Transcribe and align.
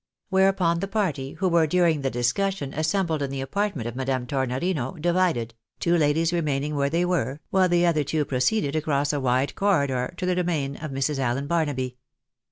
Whereupon 0.29 0.79
the 0.79 0.87
party, 0.87 1.33
who 1.33 1.47
were, 1.47 1.67
during 1.67 2.01
the 2.01 2.09
discussion, 2.09 2.73
assembled 2.73 3.21
in 3.21 3.29
the 3.29 3.39
apartment 3.41 3.87
of 3.87 3.95
Madame 3.95 4.25
Tornorino, 4.25 4.99
divided— 4.99 5.53
two 5.79 5.95
ladies 5.95 6.33
remaining 6.33 6.73
where 6.75 6.89
they 6.89 7.05
were, 7.05 7.39
while 7.51 7.69
the 7.69 7.85
other 7.85 8.03
two 8.03 8.25
proceeded 8.25 8.75
across 8.75 9.13
a 9.13 9.19
wide 9.21 9.53
corridor 9.53 10.11
to 10.17 10.25
the 10.25 10.33
domain 10.33 10.75
of 10.77 10.89
Mrs. 10.89 11.19
Allen 11.19 11.45
Barnaby. 11.45 11.97